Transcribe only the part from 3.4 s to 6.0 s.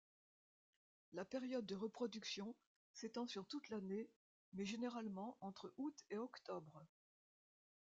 toute l'année mais généralement entre août